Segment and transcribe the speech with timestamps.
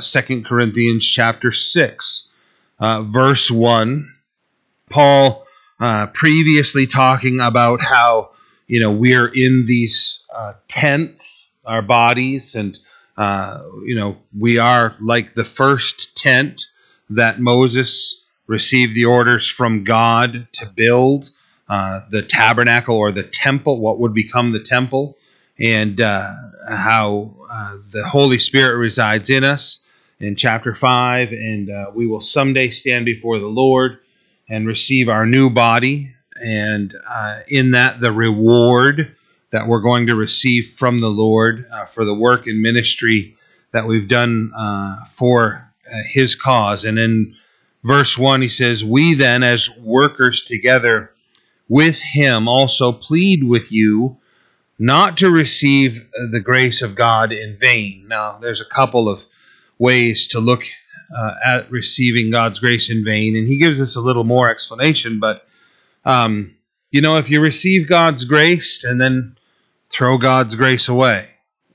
[0.00, 2.28] 2 Corinthians chapter 6,
[2.78, 4.14] uh, verse 1.
[4.90, 5.44] Paul
[5.80, 8.30] uh, previously talking about how,
[8.68, 12.78] you know, we're in these uh, tents, our bodies, and,
[13.16, 16.66] uh, you know, we are like the first tent
[17.10, 21.30] that Moses received the orders from God to build
[21.68, 25.18] uh, the tabernacle or the temple, what would become the temple,
[25.58, 26.30] and uh,
[26.68, 27.34] how
[27.90, 29.84] the Holy Spirit resides in us
[30.20, 33.98] in chapter 5, and uh, we will someday stand before the Lord
[34.48, 36.14] and receive our new body.
[36.40, 39.14] And uh, in that, the reward
[39.50, 43.36] that we're going to receive from the Lord uh, for the work and ministry
[43.72, 46.84] that we've done uh, for uh, His cause.
[46.84, 47.36] And in
[47.84, 51.12] verse 1, he says, We then, as workers together
[51.68, 54.18] with Him, also plead with you
[54.78, 58.06] not to receive the grace of God in vain.
[58.08, 59.22] Now, there's a couple of
[59.78, 60.64] ways to look
[61.16, 63.36] uh, at receiving God's grace in vain.
[63.36, 65.20] And he gives us a little more explanation.
[65.20, 65.46] But,
[66.04, 66.54] um,
[66.90, 69.36] you know, if you receive God's grace and then
[69.90, 71.26] throw God's grace away,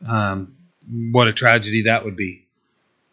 [0.07, 0.55] um,
[1.11, 2.45] what a tragedy that would be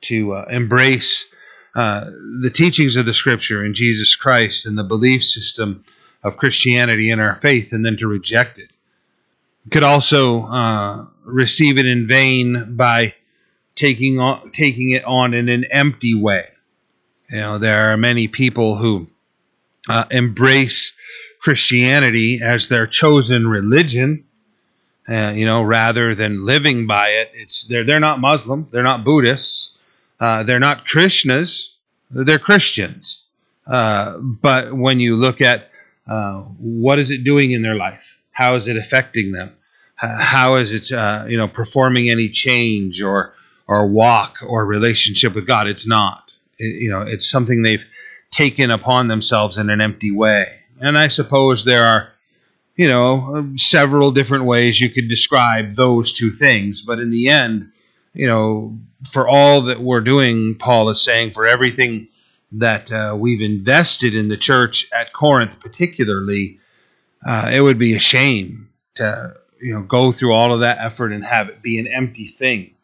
[0.02, 1.26] to uh, embrace
[1.74, 2.04] uh,
[2.42, 5.84] the teachings of the scripture in Jesus Christ and the belief system
[6.22, 8.70] of Christianity in our faith and then to reject it.
[9.64, 13.14] You could also uh, receive it in vain by
[13.80, 16.44] taking on taking it on in an empty way.
[17.30, 19.06] You know, there are many people who
[19.88, 20.92] uh, embrace
[21.40, 24.24] Christianity as their chosen religion.
[25.08, 29.02] Uh, you know, rather than living by it, it's they're they're not Muslim, they're not
[29.02, 29.78] Buddhists,
[30.20, 31.70] uh, they're not Krishnas,
[32.10, 33.24] they're Christians.
[33.66, 35.70] Uh, but when you look at
[36.06, 39.56] uh, what is it doing in their life, how is it affecting them,
[39.96, 43.34] how is it uh, you know performing any change or
[43.70, 45.68] or walk or relationship with God.
[45.68, 46.32] It's not.
[46.58, 47.84] It, you know, it's something they've
[48.32, 50.48] taken upon themselves in an empty way.
[50.80, 52.12] And I suppose there are,
[52.74, 56.80] you know, several different ways you could describe those two things.
[56.80, 57.70] But in the end,
[58.12, 58.76] you know,
[59.12, 62.08] for all that we're doing, Paul is saying, for everything
[62.52, 66.58] that uh, we've invested in the church at Corinth, particularly,
[67.24, 71.12] uh, it would be a shame to you know go through all of that effort
[71.12, 72.74] and have it be an empty thing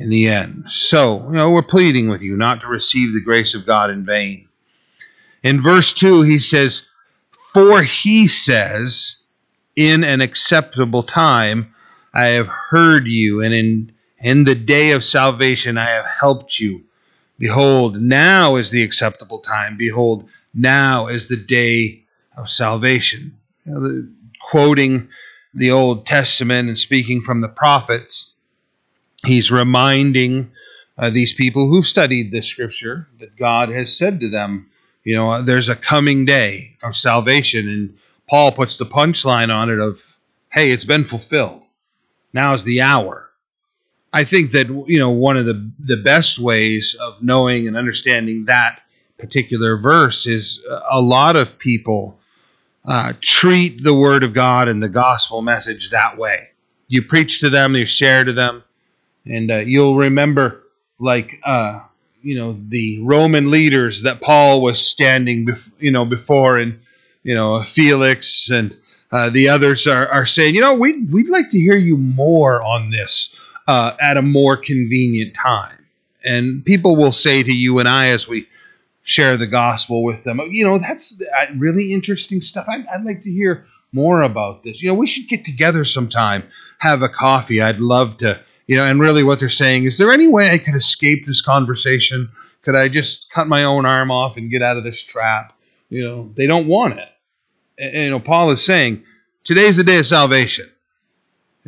[0.00, 0.64] in the end.
[0.68, 4.06] So, you know, we're pleading with you not to receive the grace of God in
[4.06, 4.48] vain.
[5.42, 6.86] In verse 2, he says,
[7.52, 9.22] For he says,
[9.76, 11.74] In an acceptable time
[12.14, 16.84] I have heard you, and in, in the day of salvation I have helped you.
[17.38, 19.76] Behold, now is the acceptable time.
[19.76, 22.04] Behold, now is the day
[22.38, 23.34] of salvation.
[23.66, 25.10] You know, the, quoting
[25.52, 28.34] the Old Testament and speaking from the prophets,
[29.24, 30.52] he's reminding
[30.98, 34.70] uh, these people who've studied this scripture that God has said to them,
[35.04, 37.68] you know, there's a coming day of salvation.
[37.68, 37.98] And
[38.28, 40.02] Paul puts the punchline on it of,
[40.52, 41.62] hey, it's been fulfilled.
[42.32, 43.30] Now's the hour.
[44.12, 48.46] I think that, you know, one of the, the best ways of knowing and understanding
[48.46, 48.80] that
[49.18, 52.18] particular verse is a lot of people
[52.84, 56.48] uh, treat the Word of God and the gospel message that way.
[56.88, 58.64] You preach to them, you share to them,
[59.26, 60.62] and uh, you'll remember
[60.98, 61.80] like uh,
[62.22, 66.80] you know the Roman leaders that Paul was standing bef- you know before and
[67.22, 68.76] you know Felix and
[69.12, 72.62] uh, the others are, are saying you know we we'd like to hear you more
[72.62, 73.34] on this
[73.66, 75.76] uh, at a more convenient time.
[76.22, 78.46] And people will say to you and I as we
[79.02, 82.66] share the gospel with them you know that's uh, really interesting stuff.
[82.68, 84.82] I'd, I'd like to hear more about this.
[84.82, 86.44] You know we should get together sometime
[86.78, 87.60] have a coffee.
[87.60, 90.58] I'd love to you know, and really what they're saying is there any way I
[90.58, 92.30] could escape this conversation?
[92.62, 95.52] Could I just cut my own arm off and get out of this trap?
[95.88, 97.08] You know, they don't want it.
[97.80, 99.02] And, you know, Paul is saying
[99.42, 100.70] today's the day of salvation.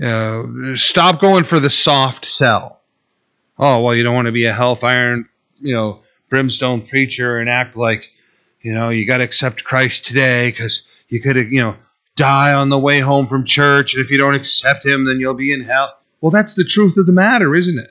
[0.00, 2.80] Uh, stop going for the soft sell.
[3.58, 5.24] Oh, well, you don't want to be a hellfire,
[5.60, 8.12] you know, brimstone preacher and act like,
[8.60, 11.74] you know, you got to accept Christ today because you could, you know,
[12.14, 13.94] die on the way home from church.
[13.94, 15.98] And if you don't accept him, then you'll be in hell.
[16.22, 17.90] Well, that's the truth of the matter, isn't it?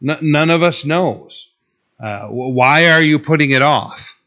[0.00, 1.50] None of us knows.
[2.00, 4.18] Uh, why are you putting it off?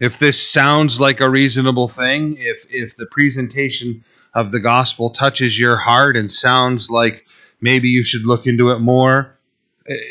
[0.00, 4.04] If this sounds like a reasonable thing, if if the presentation
[4.34, 7.24] of the gospel touches your heart and sounds like
[7.60, 9.38] maybe you should look into it more,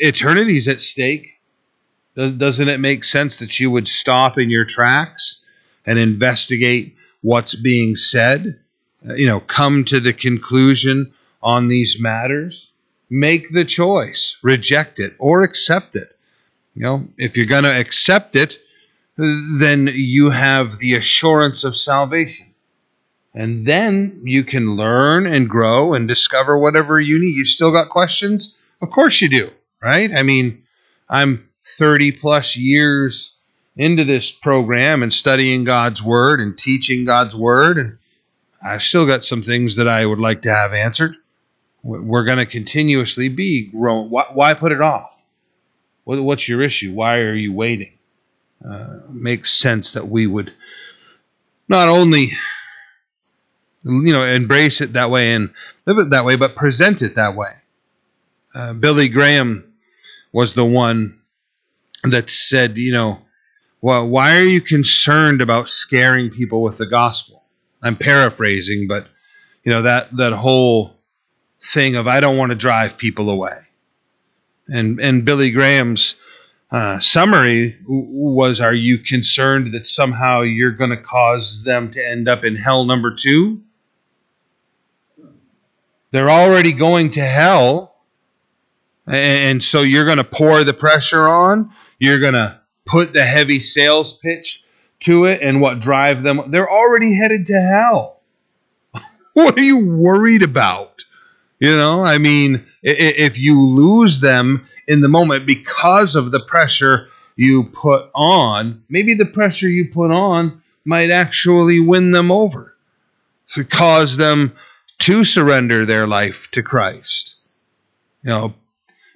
[0.00, 1.34] eternity's at stake.
[2.16, 5.44] Does, doesn't it make sense that you would stop in your tracks
[5.84, 8.58] and investigate what's being said?
[9.08, 11.12] Uh, you know, come to the conclusion
[11.46, 12.72] on these matters,
[13.08, 16.08] make the choice, reject it or accept it.
[16.74, 18.58] You know, if you're going to accept it,
[19.16, 22.52] then you have the assurance of salvation.
[23.32, 27.36] And then you can learn and grow and discover whatever you need.
[27.36, 28.58] You still got questions?
[28.82, 29.50] Of course you do,
[29.80, 30.10] right?
[30.12, 30.64] I mean,
[31.08, 31.48] I'm
[31.78, 33.36] 30 plus years
[33.76, 37.98] into this program and studying God's Word and teaching God's Word, and
[38.64, 41.14] I've still got some things that I would like to have answered.
[41.86, 44.10] We're going to continuously be growing.
[44.10, 45.16] Why, why put it off?
[46.02, 46.92] What's your issue?
[46.92, 47.92] Why are you waiting?
[48.64, 50.52] Uh, makes sense that we would
[51.68, 52.32] not only
[53.84, 55.52] you know embrace it that way and
[55.84, 57.50] live it that way, but present it that way.
[58.52, 59.72] Uh, Billy Graham
[60.32, 61.20] was the one
[62.02, 63.20] that said, you know,
[63.80, 67.44] well, why are you concerned about scaring people with the gospel?
[67.82, 69.06] I'm paraphrasing, but
[69.62, 70.95] you know that that whole
[71.62, 73.58] thing of I don't want to drive people away.
[74.68, 76.16] And and Billy Graham's
[76.70, 82.28] uh, summary was: Are you concerned that somehow you're going to cause them to end
[82.28, 83.62] up in hell number two?
[86.10, 87.96] They're already going to hell,
[89.06, 91.72] and so you're going to pour the pressure on.
[91.98, 94.64] You're going to put the heavy sales pitch
[95.00, 96.50] to it, and what drive them?
[96.50, 98.22] They're already headed to hell.
[99.34, 101.04] what are you worried about?
[101.58, 107.08] You know, I mean, if you lose them in the moment because of the pressure
[107.34, 112.74] you put on, maybe the pressure you put on might actually win them over,
[113.54, 114.56] to cause them
[114.98, 117.36] to surrender their life to Christ.
[118.22, 118.54] You know,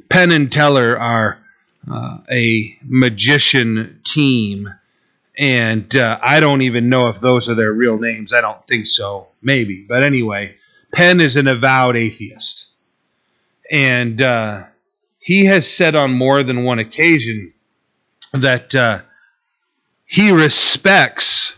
[0.08, 1.38] Penn and Teller are
[1.90, 4.72] uh, a magician team,
[5.38, 8.32] and uh, I don't even know if those are their real names.
[8.32, 9.28] I don't think so.
[9.42, 10.56] Maybe, but anyway,
[10.92, 12.68] Penn is an avowed atheist.
[13.70, 14.64] And uh,
[15.18, 17.52] he has said on more than one occasion
[18.32, 19.02] that uh,
[20.04, 21.54] he respects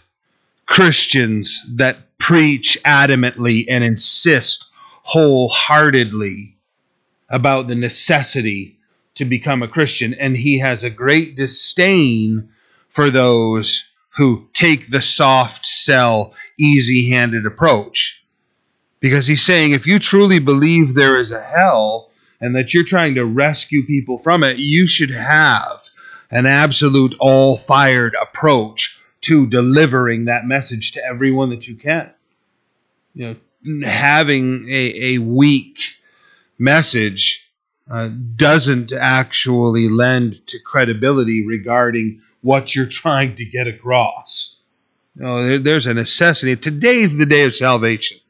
[0.67, 4.67] Christians that preach adamantly and insist
[5.03, 6.57] wholeheartedly
[7.29, 8.77] about the necessity
[9.15, 10.15] to become a Christian.
[10.15, 12.51] And he has a great disdain
[12.91, 13.85] for those
[14.17, 18.22] who take the soft sell, easy handed approach
[19.03, 22.11] because he's saying if you truly believe there is a hell
[22.41, 25.83] and that you're trying to rescue people from it, you should have
[26.31, 32.11] an absolute all fired approach to delivering that message to everyone that you can.
[33.13, 35.81] You know, having a, a weak
[36.57, 37.51] message
[37.91, 44.57] uh, doesn't actually lend to credibility regarding what you're trying to get across.
[45.17, 46.55] You know, there, there's a necessity.
[46.55, 48.22] Today's the day of salvation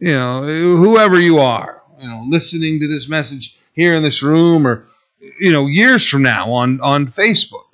[0.00, 0.42] you know,
[0.76, 4.86] whoever you are, you know, listening to this message here in this room or,
[5.40, 7.64] you know, years from now on, on Facebook,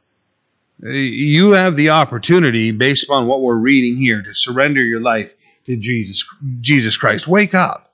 [0.81, 5.35] you have the opportunity, based upon what we're reading here, to surrender your life
[5.67, 6.25] to Jesus,
[6.61, 7.27] Jesus Christ.
[7.27, 7.93] Wake up.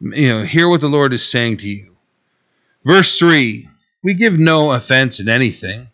[0.00, 1.96] You know, hear what the Lord is saying to you.
[2.84, 3.68] Verse 3
[4.02, 5.88] We give no offense in anything,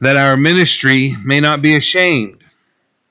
[0.00, 2.42] that our ministry may not be ashamed,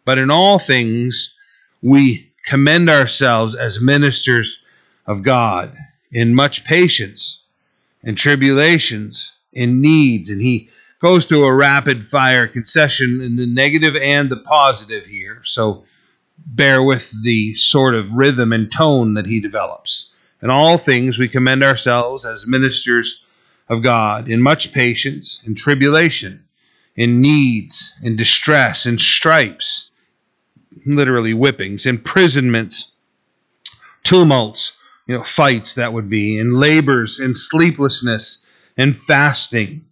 [0.04, 1.34] but in all things
[1.81, 4.63] we commend ourselves as ministers
[5.06, 5.78] of God
[6.12, 7.44] in much patience,
[8.04, 10.31] in tribulations, in needs.
[10.31, 15.42] And he goes through a rapid fire concession in the negative and the positive here.
[15.44, 15.85] So
[16.44, 20.12] bear with the sort of rhythm and tone that he develops.
[20.42, 23.26] In all things, we commend ourselves as ministers
[23.68, 26.45] of God in much patience, in tribulation,
[26.95, 29.90] in needs, in distress, in stripes
[30.86, 32.92] literally whippings, imprisonments,
[34.04, 34.74] tumults,
[35.07, 38.45] you know, fights that would be, and labors, and sleeplessness,
[38.78, 39.86] and fasting,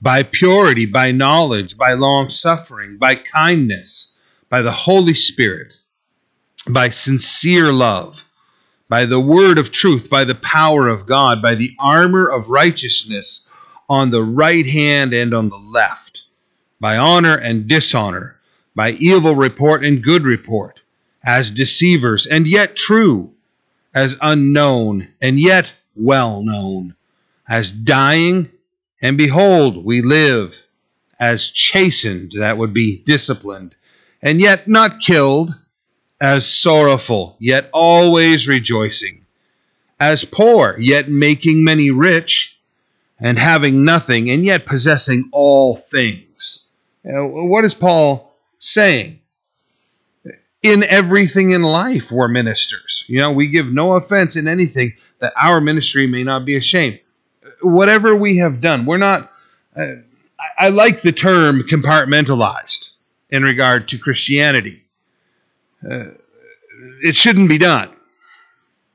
[0.00, 4.14] by purity, by knowledge, by long suffering, by kindness,
[4.48, 5.76] by the Holy Spirit,
[6.68, 8.20] by sincere love,
[8.88, 13.46] by the word of truth, by the power of God, by the armor of righteousness
[13.88, 16.22] on the right hand and on the left,
[16.80, 18.37] by honor and dishonor
[18.78, 20.78] by evil report and good report,
[21.24, 23.32] as deceivers and yet true,
[23.92, 26.94] as unknown and yet well known,
[27.48, 28.48] as dying
[29.02, 30.56] and behold, we live,
[31.18, 33.74] as chastened, that would be disciplined,
[34.22, 35.50] and yet not killed,
[36.20, 39.26] as sorrowful, yet always rejoicing,
[39.98, 42.60] as poor, yet making many rich,
[43.18, 46.68] and having nothing, and yet possessing all things.
[47.02, 48.27] what is Paul
[48.58, 49.20] saying.
[50.62, 53.04] In everything in life, we're ministers.
[53.06, 56.98] You know, we give no offense in anything that our ministry may not be ashamed.
[57.62, 59.30] Whatever we have done, we're not
[59.76, 60.02] I,
[60.58, 62.92] I like the term compartmentalized
[63.30, 64.82] in regard to Christianity.
[65.88, 66.06] Uh,
[67.02, 67.90] it shouldn't be done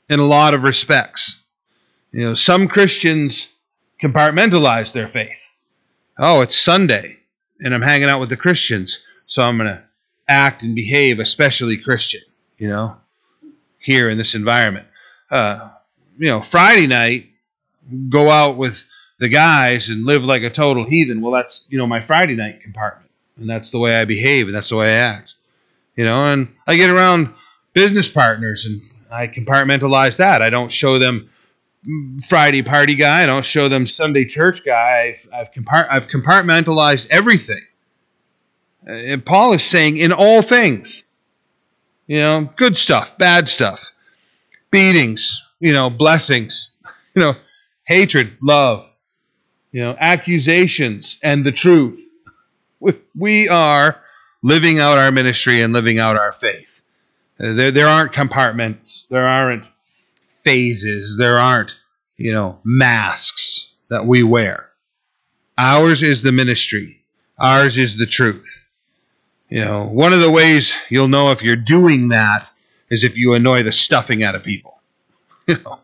[0.10, 1.40] in a lot of respects.
[2.12, 3.48] You know, some Christians
[4.02, 5.40] compartmentalize their faith.
[6.20, 7.18] Oh, it's Sunday
[7.60, 9.00] and I'm hanging out with the Christians,
[9.34, 9.82] so I'm going to
[10.28, 12.22] act and behave especially Christian,
[12.60, 12.98] you know,
[13.80, 14.86] here in this environment.
[15.32, 15.72] Uh,
[16.20, 17.32] you know, Friday night,
[18.10, 18.86] go out with
[19.18, 21.20] the guys and live like a total heathen.
[21.20, 23.10] Well, that's, you know, my Friday night compartment.
[23.38, 25.34] And that's the way I behave and that's the way I act.
[25.96, 27.34] You know, and I get around
[27.74, 28.80] business partners and
[29.12, 30.44] I compartmentalize that.
[30.44, 31.32] I don't show them
[32.28, 33.24] Friday party guy.
[33.24, 35.18] I don't show them Sunday church guy.
[35.18, 37.64] I've, I've, compart- I've compartmentalized everything.
[38.88, 41.06] Uh, and Paul is saying in all things,
[42.08, 43.92] you know, good stuff, bad stuff,
[44.72, 46.76] beatings, you know, blessings,
[47.16, 47.36] you know,
[47.86, 48.86] hatred, love,
[49.72, 52.00] you know, accusations, and the truth.
[53.16, 54.02] We are
[54.42, 56.82] living out our ministry and living out our faith.
[57.40, 59.06] Uh, there, there aren't compartments.
[59.10, 59.66] There aren't
[60.44, 61.18] phases.
[61.18, 61.76] There aren't,
[62.18, 64.70] you know, masks that we wear.
[65.58, 67.04] Ours is the ministry.
[67.40, 68.63] Ours is the truth.
[69.50, 72.50] You know, one of the ways you'll know if you're doing that
[72.90, 74.72] is if you annoy the stuffing out of people.
[75.46, 75.80] You know,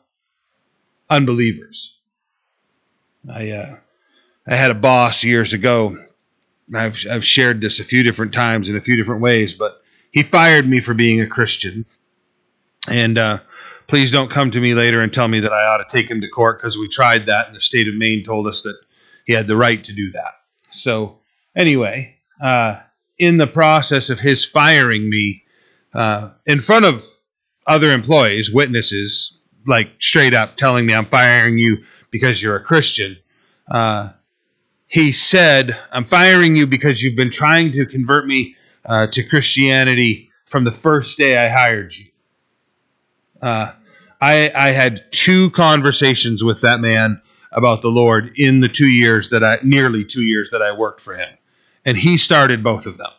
[1.10, 1.98] unbelievers.
[3.30, 3.76] I uh,
[4.48, 5.98] I had a boss years ago.
[6.74, 10.24] I've I've shared this a few different times in a few different ways, but he
[10.24, 11.86] fired me for being a Christian.
[12.88, 13.40] And uh,
[13.88, 16.22] please don't come to me later and tell me that I ought to take him
[16.22, 18.80] to court because we tried that, and the state of Maine told us that
[19.26, 20.36] he had the right to do that.
[20.70, 21.20] So
[21.56, 22.80] anyway, uh,
[23.20, 25.44] in the process of his firing me
[25.94, 27.04] uh, in front of
[27.68, 33.18] other employees, witnesses, like straight up telling me I'm firing you because you're a Christian.
[33.70, 34.12] Uh,
[34.88, 40.32] he said, I'm firing you because you've been trying to convert me uh, to Christianity
[40.46, 42.06] from the first day I hired you.
[43.42, 43.74] Uh,
[44.20, 47.22] I, I had two conversations with that man
[47.52, 51.02] about the Lord in the two years that I, nearly two years that I worked
[51.02, 51.30] for him
[51.90, 53.10] and he started both of them.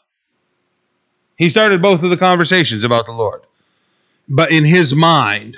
[1.35, 3.43] He started both of the conversations about the Lord.
[4.29, 5.57] But in his mind,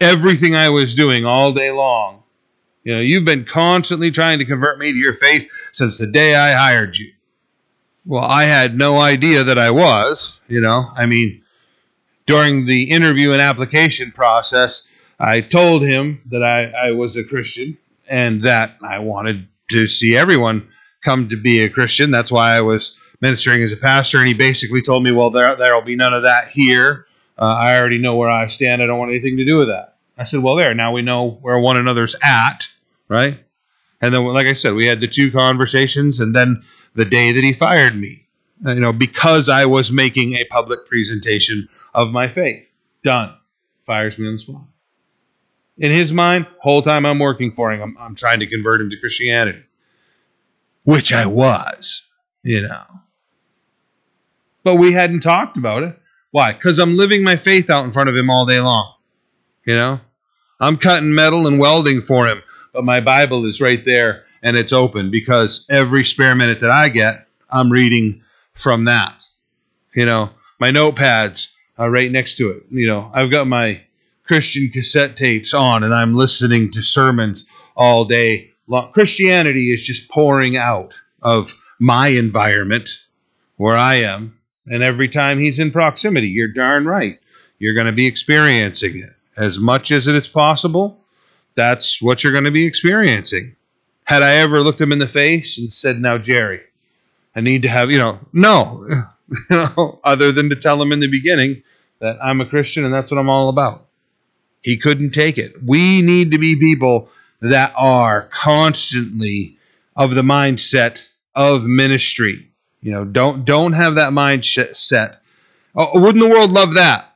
[0.00, 2.22] everything I was doing all day long,
[2.82, 6.34] you know, you've been constantly trying to convert me to your faith since the day
[6.34, 7.12] I hired you.
[8.06, 10.90] Well, I had no idea that I was, you know.
[10.96, 11.42] I mean,
[12.26, 14.88] during the interview and application process,
[15.20, 17.76] I told him that I, I was a Christian
[18.08, 20.71] and that I wanted to see everyone
[21.02, 22.10] come to be a Christian.
[22.10, 24.18] That's why I was ministering as a pastor.
[24.18, 27.06] And he basically told me, well, there there'll be none of that here.
[27.38, 28.82] Uh, I already know where I stand.
[28.82, 29.96] I don't want anything to do with that.
[30.16, 30.74] I said, well, there.
[30.74, 32.68] Now we know where one another's at,
[33.08, 33.38] right?
[34.00, 36.62] And then, like I said, we had the two conversations, and then
[36.94, 38.26] the day that he fired me,
[38.64, 42.68] you know, because I was making a public presentation of my faith.
[43.02, 43.34] Done.
[43.86, 44.62] Fires me on the spot.
[45.78, 48.90] In his mind, whole time I'm working for him, I'm, I'm trying to convert him
[48.90, 49.64] to Christianity
[50.84, 52.02] which I was,
[52.42, 52.84] you know.
[54.64, 55.98] But we hadn't talked about it.
[56.30, 56.52] Why?
[56.52, 58.94] Because I'm living my faith out in front of him all day long.
[59.64, 60.00] You know?
[60.60, 64.72] I'm cutting metal and welding for him, but my Bible is right there and it's
[64.72, 68.22] open because every spare minute that I get, I'm reading
[68.54, 69.22] from that.
[69.94, 72.64] You know, my notepads are right next to it.
[72.70, 73.82] You know, I've got my
[74.24, 78.51] Christian cassette tapes on and I'm listening to sermons all day
[78.92, 82.90] Christianity is just pouring out of my environment
[83.56, 84.38] where I am.
[84.66, 87.18] And every time he's in proximity, you're darn right.
[87.58, 89.10] You're going to be experiencing it.
[89.36, 91.00] As much as it is possible,
[91.54, 93.56] that's what you're going to be experiencing.
[94.04, 96.60] Had I ever looked him in the face and said, Now, Jerry,
[97.34, 98.84] I need to have, you know, no,
[99.50, 101.62] you know, other than to tell him in the beginning
[102.00, 103.86] that I'm a Christian and that's what I'm all about.
[104.60, 105.62] He couldn't take it.
[105.64, 107.08] We need to be people
[107.42, 109.58] that are constantly
[109.96, 112.48] of the mindset of ministry.
[112.80, 115.16] You know, don't don't have that mindset.
[115.74, 117.08] Oh, wouldn't the world love that?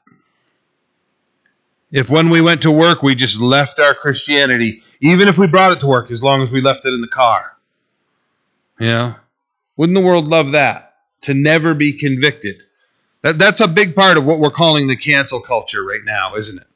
[1.92, 5.72] If when we went to work we just left our Christianity, even if we brought
[5.72, 7.52] it to work, as long as we left it in the car.
[8.80, 9.14] Know,
[9.76, 10.94] wouldn't the world love that?
[11.22, 12.56] To never be convicted.
[13.22, 16.58] That, that's a big part of what we're calling the cancel culture right now, isn't
[16.58, 16.66] it?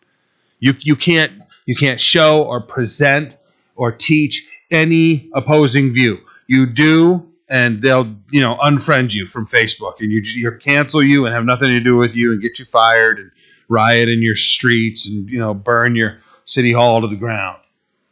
[0.61, 1.33] You you can't
[1.67, 3.37] you can't show or present
[3.81, 6.19] or teach any opposing view.
[6.47, 11.25] You do, and they'll you know unfriend you from Facebook, and you you cancel you
[11.25, 13.31] and have nothing to do with you, and get you fired, and
[13.69, 17.59] riot in your streets, and you know burn your city hall to the ground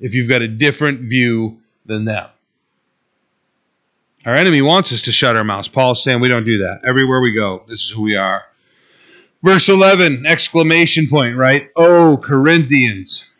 [0.01, 2.27] if you've got a different view than them.
[4.25, 5.69] Our enemy wants us to shut our mouths.
[5.69, 6.81] Paul's saying we don't do that.
[6.87, 8.43] Everywhere we go, this is who we are.
[9.43, 11.69] Verse 11, exclamation point, right?
[11.77, 13.31] Oh, Corinthians,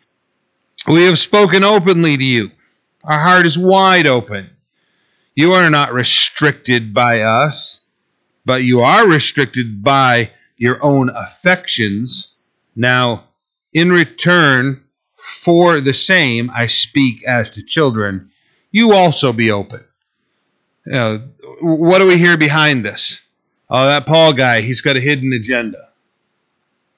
[0.89, 2.51] we have spoken openly to you.
[3.03, 4.49] Our heart is wide open.
[5.35, 7.85] You are not restricted by us,
[8.45, 12.35] but you are restricted by your own affections.
[12.75, 13.25] Now,
[13.71, 14.83] in return
[15.17, 18.31] for the same, I speak as to children.
[18.71, 19.83] You also be open.
[20.85, 23.21] What do we hear behind this?
[23.69, 25.89] Oh, that Paul guy, he's got a hidden agenda.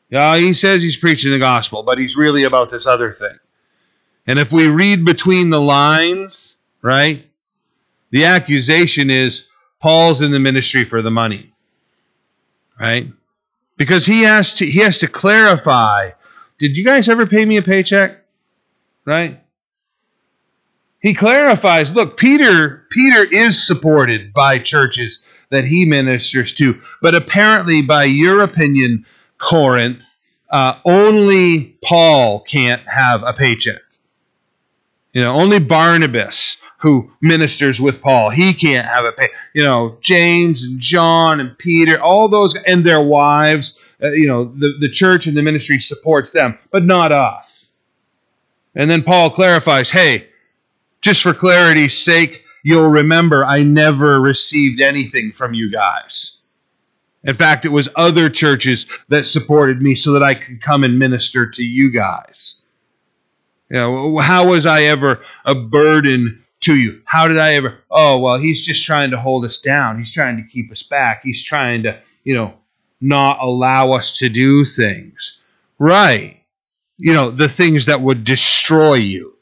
[0.10, 3.38] Yeah, he says he's preaching the gospel, but he's really about this other thing.
[4.32, 7.22] And if we read between the lines, right,
[8.12, 9.50] the accusation is
[9.82, 11.52] Paul's in the ministry for the money.
[12.80, 13.12] Right?
[13.76, 16.12] Because he has to he has to clarify,
[16.60, 18.24] did you guys ever pay me a paycheck?
[19.04, 19.38] Right?
[21.02, 27.82] He clarifies, look, Peter Peter is supported by churches that he ministers to, but apparently
[27.82, 29.06] by your opinion,
[29.40, 30.06] Corinth,
[30.50, 33.82] uh, only Paul can't have a paycheck.
[35.14, 39.30] You know, only Barnabas, who ministers with Paul, he can't have a pay.
[39.54, 43.80] You know, James and John and Peter, all those and their wives.
[44.02, 47.76] Uh, you know, the the church and the ministry supports them, but not us.
[48.74, 50.28] And then Paul clarifies, hey,
[51.02, 56.38] just for clarity's sake, you'll remember I never received anything from you guys.
[57.24, 60.98] In fact, it was other churches that supported me so that I could come and
[60.98, 62.61] minister to you guys.
[63.72, 67.02] You know, how was I ever a burden to you?
[67.06, 67.80] How did I ever?
[67.90, 69.98] Oh, well, he's just trying to hold us down.
[69.98, 71.22] He's trying to keep us back.
[71.24, 72.54] He's trying to, you know,
[73.00, 75.40] not allow us to do things.
[75.80, 76.44] Right.
[76.98, 79.38] You know, the things that would destroy you.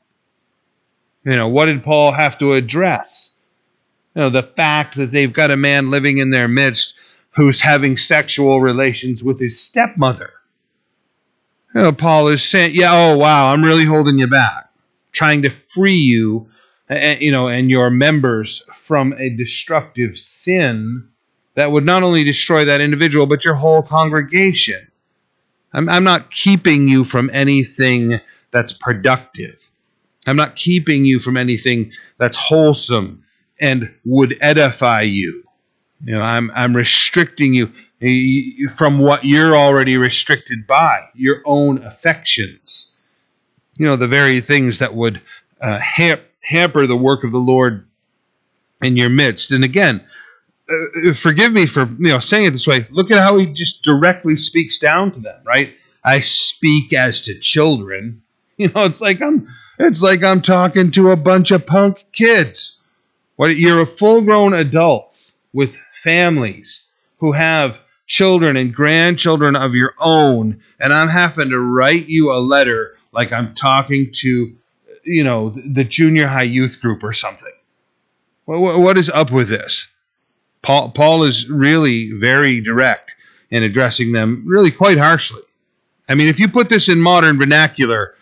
[1.25, 3.31] You know, what did Paul have to address?
[4.13, 6.93] You know, the fact that they've got a man living in their midst
[7.31, 10.33] who's having sexual relations with his stepmother.
[11.75, 14.69] You know, Paul is saying, "Yeah, oh wow, I'm really holding you back,
[15.11, 16.49] trying to free you,
[16.87, 21.07] and, you know, and your members from a destructive sin
[21.55, 24.87] that would not only destroy that individual but your whole congregation.
[25.73, 28.19] I'm, I'm not keeping you from anything
[28.51, 29.57] that's productive.
[30.25, 33.23] I'm not keeping you from anything that's wholesome
[33.59, 35.43] and would edify you.
[36.03, 42.93] You know, I'm I'm restricting you from what you're already restricted by, your own affections.
[43.75, 45.21] You know, the very things that would
[45.61, 47.87] uh, hamper the work of the Lord
[48.81, 49.51] in your midst.
[49.51, 50.03] And again,
[50.69, 52.85] uh, forgive me for you know saying it this way.
[52.89, 55.73] Look at how he just directly speaks down to them, right?
[56.03, 58.23] I speak as to children.
[58.59, 62.81] You know, it's like I'm it's like I'm talking to a bunch of punk kids.
[63.37, 66.81] What you're a full-grown adults with families
[67.19, 72.41] who have children and grandchildren of your own, and I'm having to write you a
[72.41, 74.55] letter like I'm talking to,
[75.05, 77.53] you know, the junior high youth group or something.
[78.45, 79.87] What, is up with this?
[80.63, 83.13] Paul, Paul is really very direct
[83.51, 85.43] in addressing them, really quite harshly.
[86.09, 88.15] I mean, if you put this in modern vernacular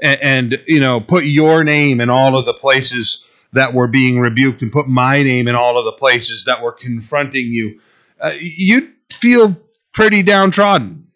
[0.00, 4.18] and, and you know put your name in all of the places that were being
[4.18, 7.80] rebuked and put my name in all of the places that were confronting you,
[8.20, 9.56] uh, you'd feel
[9.92, 11.06] pretty downtrodden.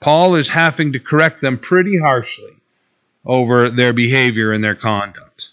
[0.00, 2.50] Paul is having to correct them pretty harshly
[3.24, 5.50] over their behavior and their conduct.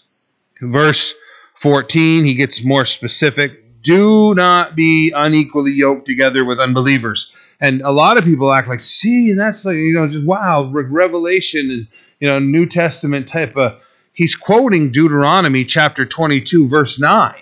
[0.60, 1.14] verse
[1.54, 3.82] 14, he gets more specific.
[3.82, 7.32] Do not be unequally yoked together with unbelievers.
[7.60, 11.70] And a lot of people act like, see, that's like, you know, just wow, revelation
[11.70, 11.86] and,
[12.18, 13.78] you know, New Testament type of
[14.12, 17.34] he's quoting Deuteronomy chapter 22 verse 9.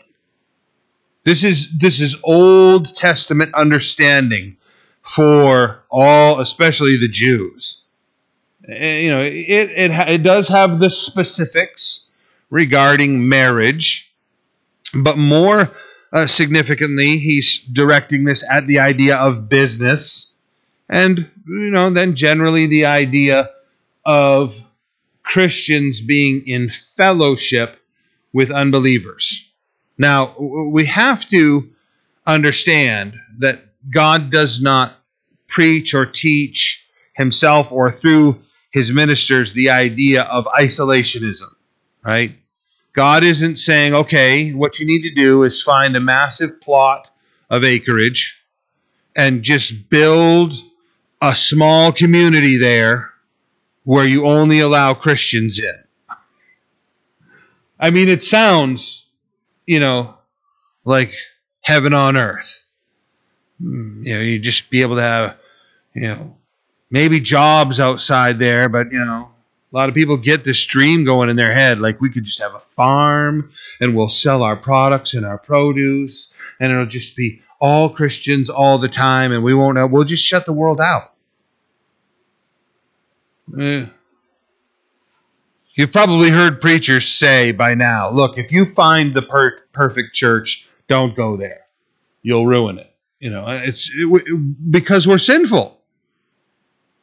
[1.29, 4.57] This is this is Old Testament understanding
[5.03, 7.83] for all, especially the Jews.
[8.67, 12.09] Eh, you know, it it it does have the specifics
[12.49, 14.11] regarding marriage,
[14.95, 15.71] but more
[16.15, 20.33] uh, significantly, he's directing this at the idea of business,
[20.89, 23.51] and you know, then generally the idea
[24.07, 24.59] of
[25.25, 27.77] Christians being in fellowship
[28.33, 29.48] with unbelievers.
[29.99, 31.71] Now, we have to
[32.27, 34.95] understand that God does not
[35.49, 41.53] preach or teach himself or through his ministers the idea of isolationism,
[42.05, 42.33] right?
[42.93, 47.09] God isn't saying, okay, what you need to do is find a massive plot
[47.51, 48.41] of acreage
[49.17, 50.55] and just build
[51.21, 53.11] a small community there
[53.85, 56.17] where you only allow Christians in.
[57.81, 59.07] I mean, it sounds,
[59.69, 60.15] you know,
[60.87, 61.13] like
[61.61, 62.65] heaven on earth.
[63.61, 65.37] Hmm, you know, you just be able to have,
[65.93, 66.37] you know,
[66.91, 69.29] maybe jobs outside there, but you know,
[69.71, 72.41] a lot of people get this dream going in their head like we could just
[72.41, 77.43] have a farm and we'll sell our products and our produce and it'll just be
[77.61, 81.13] all Christians all the time and we won't we'll just shut the world out.
[85.79, 90.69] You've probably heard preachers say by now, look, if you find the per- perfect church,
[90.89, 91.61] don't go there.
[92.21, 92.93] You'll ruin it.
[93.21, 95.81] You know, it's it, because we're sinful.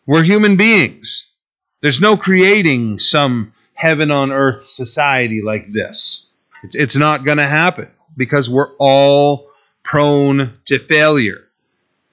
[0.06, 1.30] We're human beings.
[1.82, 6.30] There's no creating some heaven on earth society like this.
[6.62, 9.52] It's, it's not going to happen because we're all
[9.84, 11.48] prone to failure.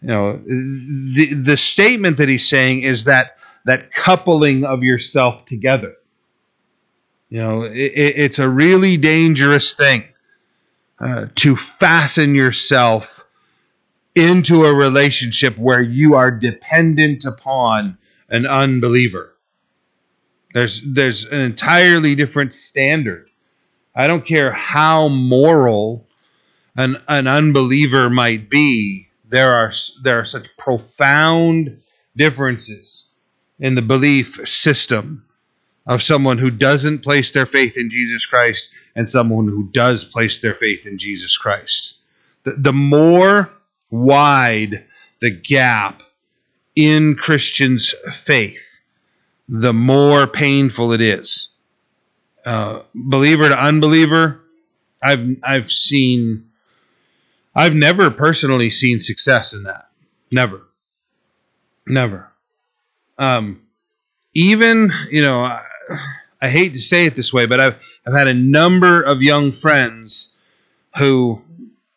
[0.01, 5.95] You know, the, the statement that he's saying is that that coupling of yourself together.
[7.33, 10.05] You know, it, it's a really dangerous thing
[11.01, 13.25] uh, to fasten yourself
[14.15, 17.97] into a relationship where you are dependent upon
[18.29, 19.33] an unbeliever.
[20.53, 23.31] There's there's an entirely different standard.
[23.97, 26.07] I don't care how moral
[26.77, 29.09] an an unbeliever might be.
[29.27, 31.81] There are there are such profound
[32.15, 33.09] differences
[33.59, 35.25] in the belief system
[35.87, 40.41] of someone who doesn't place their faith in Jesus Christ and someone who does place
[40.41, 41.99] their faith in Jesus Christ.
[42.45, 43.51] The, the more
[43.91, 44.85] wide
[45.21, 46.03] the gap
[46.75, 48.79] in Christians' faith,
[49.49, 51.49] the more painful it is.
[52.45, 54.41] Uh, believer to unbeliever,
[55.01, 56.51] I've I've seen,
[57.55, 59.89] I've never personally seen success in that.
[60.33, 60.63] Never,
[61.87, 62.33] never.
[63.19, 63.63] Um,
[64.35, 65.63] even you know, I,
[66.41, 69.53] I hate to say it this way, but I've I've had a number of young
[69.53, 70.35] friends
[70.99, 71.43] who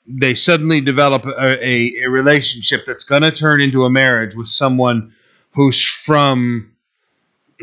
[0.08, 4.48] they suddenly develop a, a, a relationship that's going to turn into a marriage with
[4.48, 5.13] someone
[5.54, 6.71] who's from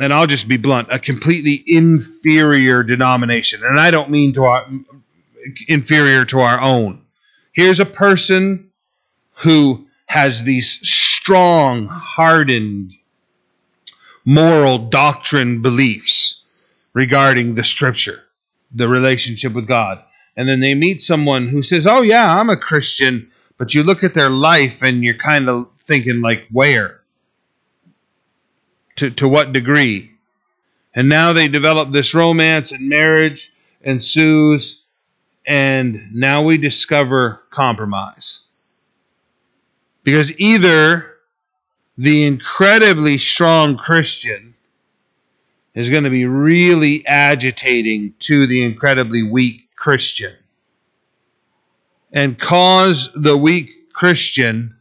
[0.01, 3.63] and I'll just be blunt, a completely inferior denomination.
[3.63, 4.67] And I don't mean to our
[5.69, 7.05] inferior to our own.
[7.53, 8.71] Here's a person
[9.37, 12.93] who has these strong, hardened
[14.25, 16.43] moral doctrine beliefs
[16.93, 18.23] regarding the scripture,
[18.75, 20.03] the relationship with God.
[20.37, 23.31] And then they meet someone who says, Oh, yeah, I'm a Christian.
[23.59, 27.03] But you look at their life and you're kind of thinking, like, where?
[28.97, 30.13] to, to what degree.
[30.95, 34.85] And now they develop this romance and marriage ensues,
[35.47, 38.41] and now we discover compromise.
[40.05, 41.07] Because either
[41.98, 44.55] the incredibly strong Christian
[45.74, 50.35] is going to be really agitating to the incredibly weak Christian
[52.12, 54.76] and cause the weak Christian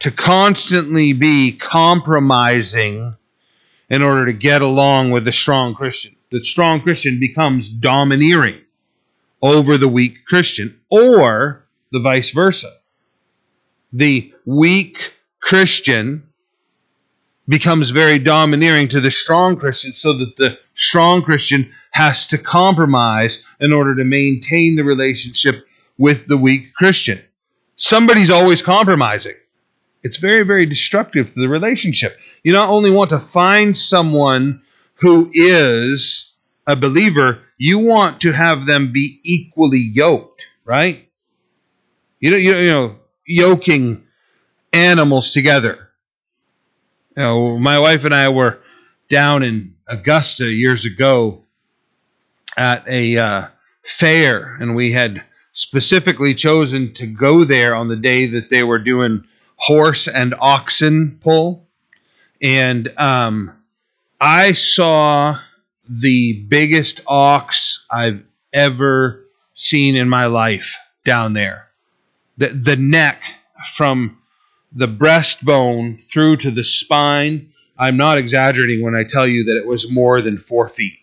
[0.00, 3.14] to constantly be compromising
[3.88, 6.14] in order to get along with the strong Christian.
[6.30, 8.60] The strong Christian becomes domineering
[9.40, 12.76] over the weak Christian, or the vice versa.
[13.92, 16.27] The weak Christian
[17.48, 23.44] becomes very domineering to the strong Christian, so that the strong Christian has to compromise
[23.58, 27.20] in order to maintain the relationship with the weak Christian.
[27.76, 29.34] Somebody's always compromising.
[30.02, 32.16] It's very, very destructive to the relationship.
[32.44, 34.62] You not only want to find someone
[34.94, 36.32] who is
[36.66, 41.08] a believer, you want to have them be equally yoked, right?
[42.20, 44.06] You know, you know, you know yoking
[44.72, 45.87] animals together.
[47.18, 48.60] You know, my wife and I were
[49.08, 51.42] down in Augusta years ago
[52.56, 53.48] at a uh,
[53.82, 58.78] fair, and we had specifically chosen to go there on the day that they were
[58.78, 59.24] doing
[59.56, 61.66] horse and oxen pull
[62.40, 63.52] and um,
[64.20, 65.38] I saw
[65.88, 71.66] the biggest ox I've ever seen in my life down there.
[72.36, 73.22] The the neck
[73.74, 74.17] from
[74.72, 77.52] the breastbone through to the spine.
[77.78, 80.98] I'm not exaggerating when I tell you that it was more than four feet.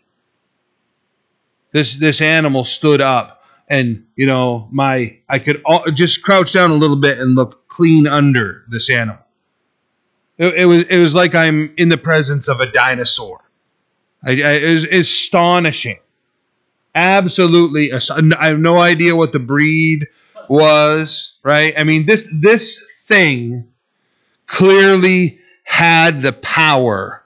[1.71, 6.71] This this animal stood up, and you know my I could all, just crouch down
[6.71, 9.19] a little bit and look clean under this animal.
[10.37, 13.39] It, it, was it was like I'm in the presence of a dinosaur.
[14.23, 15.99] I, I, it was astonishing,
[16.93, 17.91] absolutely.
[17.93, 20.07] I have no idea what the breed
[20.47, 21.37] was.
[21.43, 21.73] Right?
[21.77, 23.67] I mean this this thing
[24.47, 27.23] clearly had the power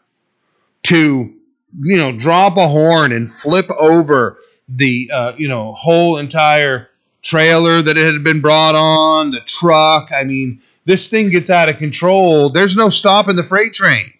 [0.83, 1.33] to
[1.77, 6.89] you know drop a horn and flip over the uh, you know whole entire
[7.21, 10.11] trailer that it had been brought on, the truck.
[10.11, 12.49] I mean, this thing gets out of control.
[12.49, 14.13] There's no stopping the freight train,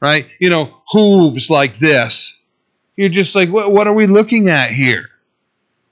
[0.00, 0.26] right?
[0.38, 2.36] You know, hooves like this.
[2.96, 5.08] You're just like, what, what are we looking at here?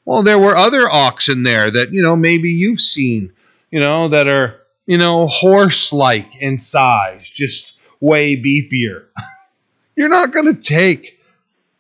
[0.05, 3.33] Well, there were other oxen there that, you know, maybe you've seen,
[3.71, 4.60] you know, that are,
[4.91, 9.05] you know, horse like in size, just way beefier.
[9.97, 11.21] You're not going to take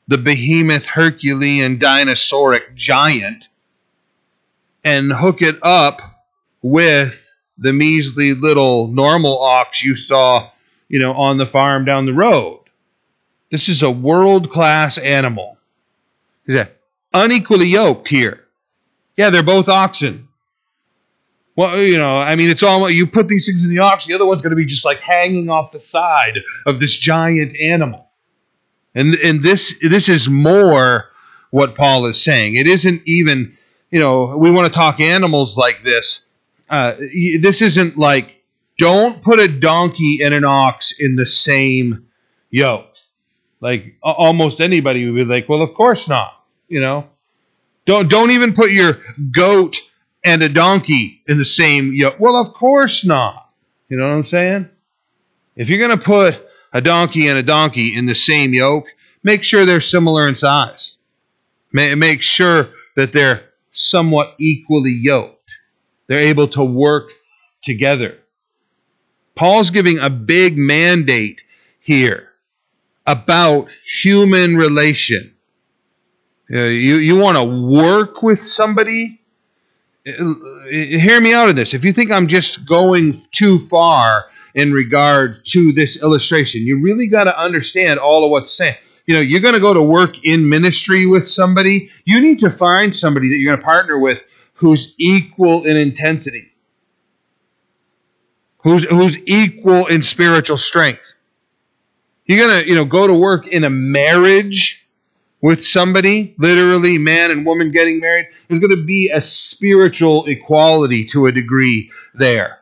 [0.07, 3.49] the behemoth Herculean dinosauric giant
[4.85, 6.03] and hook it up
[6.63, 10.49] with the measly little normal ox you saw,
[10.89, 12.61] you know, on the farm down the road.
[13.51, 15.59] This is a world class animal.
[16.47, 16.65] He's
[17.13, 18.45] unequally yoked here.
[19.17, 20.29] Yeah, they're both oxen.
[21.61, 24.15] Well, you know, I mean, it's all you put these things in the ox, the
[24.15, 28.09] other one's going to be just like hanging off the side of this giant animal.
[28.95, 31.11] And and this this is more
[31.51, 32.55] what Paul is saying.
[32.55, 33.59] It isn't even,
[33.91, 36.25] you know, we want to talk animals like this.
[36.71, 36.95] Uh,
[37.43, 38.43] this isn't like
[38.79, 42.07] don't put a donkey and an ox in the same
[42.49, 42.89] yoke.
[43.61, 46.43] Like almost anybody would be like, well, of course not.
[46.69, 47.11] You know,
[47.85, 49.83] don't don't even put your goat
[50.25, 52.17] and a donkey in the same yoke.
[52.19, 53.49] Well, of course not.
[53.89, 54.69] You know what I'm saying?
[55.57, 58.87] If you're gonna put a donkey and a donkey in the same yoke,
[59.23, 60.97] make sure they're similar in size.
[61.73, 65.57] Make sure that they're somewhat equally yoked.
[66.07, 67.11] They're able to work
[67.63, 68.19] together.
[69.35, 71.43] Paul's giving a big mandate
[71.81, 72.29] here
[73.07, 75.35] about human relation.
[76.53, 79.20] Uh, you you want to work with somebody?
[80.05, 81.75] Hear me out on this.
[81.75, 86.63] If you think I'm just going too far in regard to this illustration.
[86.63, 88.77] You really got to understand all of what's saying.
[89.07, 91.91] You know, you're going to go to work in ministry with somebody.
[92.05, 94.23] You need to find somebody that you're going to partner with
[94.55, 96.53] who's equal in intensity,
[98.59, 101.15] who's who's equal in spiritual strength.
[102.27, 104.80] You're going to, you know, go to work in a marriage
[105.41, 108.27] with somebody, literally man and woman getting married.
[108.49, 112.59] There's going to be a spiritual equality to a degree there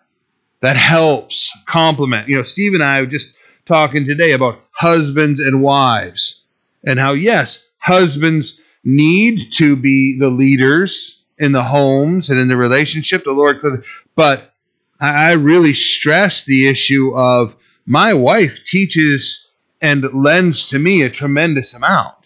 [0.60, 2.28] that helps complement.
[2.28, 3.36] You know, Steve and I were just
[3.66, 6.44] talking today about husbands and wives
[6.84, 12.56] and how, yes, husbands need to be the leaders in the homes and in the
[12.56, 13.24] relationship.
[13.24, 14.52] The Lord but
[15.00, 17.54] I really stress the issue of
[17.86, 19.48] my wife teaches
[19.80, 22.17] and lends to me a tremendous amount.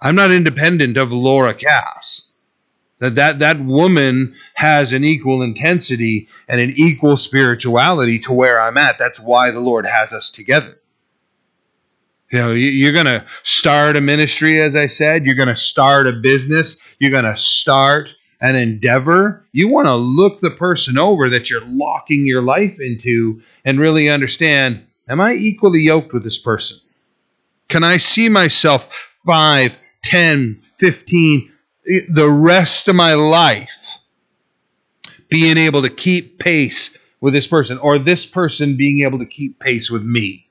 [0.00, 2.30] I'm not independent of Laura Cass.
[2.98, 8.78] That, that that woman has an equal intensity and an equal spirituality to where I'm
[8.78, 8.98] at.
[8.98, 10.80] That's why the Lord has us together.
[12.32, 15.26] You know, you're going to start a ministry, as I said.
[15.26, 16.80] You're going to start a business.
[16.98, 19.46] You're going to start an endeavor.
[19.52, 24.08] You want to look the person over that you're locking your life into and really
[24.08, 26.78] understand am I equally yoked with this person?
[27.68, 28.92] Can I see myself
[29.24, 31.52] 5, 10, 15,
[32.08, 33.98] the rest of my life
[35.28, 39.58] being able to keep pace with this person or this person being able to keep
[39.58, 40.48] pace with me?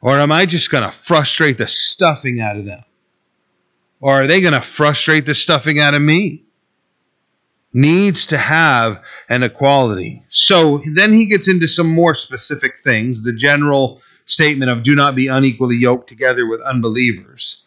[0.00, 2.82] Or am I just going to frustrate the stuffing out of them?
[4.00, 6.42] Or are they going to frustrate the stuffing out of me?
[7.72, 10.24] Needs to have an equality.
[10.28, 13.22] So then he gets into some more specific things.
[13.22, 17.64] The general statement of do not be unequally yoked together with unbelievers.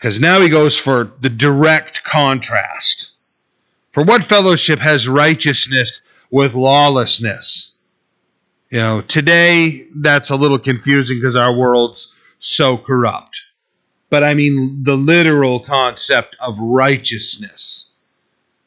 [0.00, 3.12] Because now he goes for the direct contrast.
[3.92, 7.74] For what fellowship has righteousness with lawlessness?
[8.70, 13.42] You know, today that's a little confusing because our world's so corrupt.
[14.08, 17.92] But I mean the literal concept of righteousness.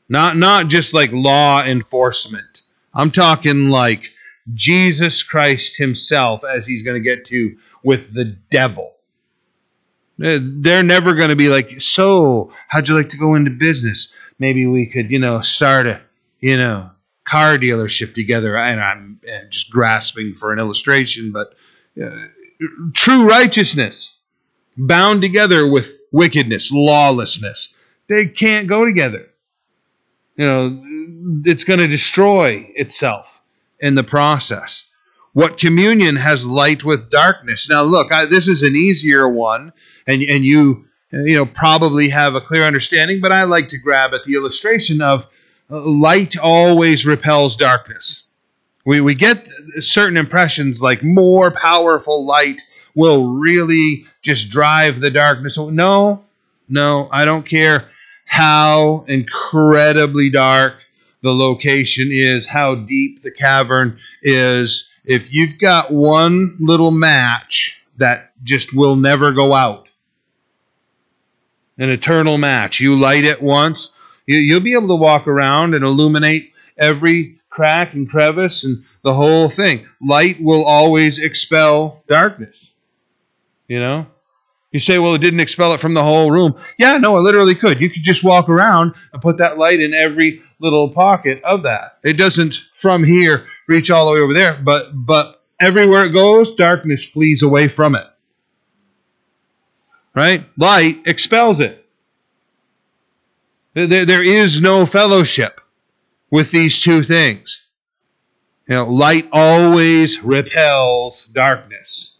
[0.07, 2.61] Not not just like law enforcement.
[2.93, 4.11] I'm talking like
[4.53, 8.92] Jesus Christ himself as he's going to get to with the devil.
[10.21, 14.13] Uh, they're never going to be like, so how'd you like to go into business?
[14.37, 16.01] Maybe we could, you know, start a,
[16.39, 16.91] you know,
[17.23, 18.57] car dealership together.
[18.57, 21.55] And I'm uh, just grasping for an illustration, but
[22.01, 22.27] uh,
[22.93, 24.17] true righteousness
[24.77, 27.75] bound together with wickedness, lawlessness,
[28.07, 29.27] they can't go together.
[30.35, 30.83] You know,
[31.45, 33.41] it's going to destroy itself
[33.79, 34.85] in the process.
[35.33, 37.69] What communion has light with darkness?
[37.69, 39.73] Now, look, I, this is an easier one
[40.07, 44.13] and and you you know probably have a clear understanding, but I like to grab
[44.13, 45.27] at the illustration of
[45.69, 48.27] uh, light always repels darkness.
[48.85, 49.47] We we get
[49.79, 52.61] certain impressions like more powerful light
[52.95, 55.57] will really just drive the darkness.
[55.57, 56.25] No,
[56.69, 57.89] no, I don't care
[58.25, 60.75] how incredibly dark
[61.21, 64.89] the location is, how deep the cavern is.
[65.05, 69.91] If you've got one little match that just will never go out,
[71.77, 73.91] an eternal match, you light it once,
[74.25, 79.13] you, will be able to walk around and illuminate every crack and crevice and the
[79.13, 79.85] whole thing.
[80.01, 82.73] Light will always expel darkness.
[83.67, 84.07] You know?
[84.71, 86.55] You say, well, it didn't expel it from the whole room.
[86.79, 87.79] Yeah, no, it literally could.
[87.79, 91.99] You could just walk around and put that light in every little pocket of that.
[92.03, 96.55] It doesn't from here reach all the way over there, but but everywhere it goes,
[96.55, 98.05] darkness flees away from it.
[100.15, 100.45] Right?
[100.57, 101.83] Light expels it.
[103.73, 105.59] There, there is no fellowship
[106.29, 107.65] with these two things.
[108.67, 112.17] You know, light always repels darkness.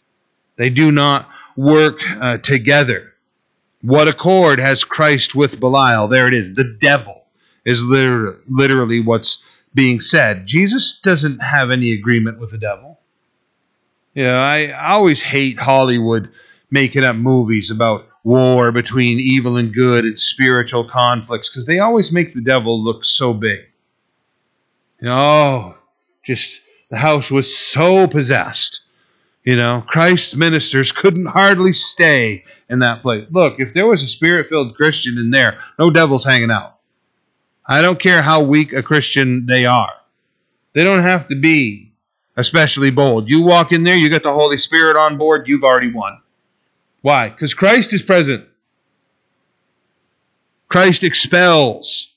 [0.56, 3.12] They do not work uh, together.
[3.82, 6.08] What accord has Christ with Belial?
[6.08, 6.54] There it is.
[6.54, 7.22] The devil
[7.64, 9.42] is literally, literally what's
[9.74, 10.46] being said.
[10.46, 12.98] Jesus doesn't have any agreement with the devil.
[14.14, 16.30] Yeah, I, I always hate Hollywood
[16.70, 22.10] making up movies about war between evil and good and spiritual conflicts because they always
[22.10, 23.60] make the devil look so big.
[25.00, 25.78] You know, oh,
[26.24, 28.80] just the house was so possessed.
[29.44, 33.26] You know, Christ's ministers couldn't hardly stay in that place.
[33.30, 36.78] Look, if there was a spirit filled Christian in there, no devil's hanging out.
[37.66, 39.92] I don't care how weak a Christian they are.
[40.72, 41.92] They don't have to be
[42.36, 43.28] especially bold.
[43.28, 46.20] You walk in there, you got the Holy Spirit on board, you've already won.
[47.04, 47.28] Why?
[47.28, 48.46] Because Christ is present.
[50.70, 52.14] Christ expels